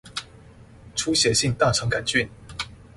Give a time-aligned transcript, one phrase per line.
[0.95, 2.27] 出血性大腸桿菌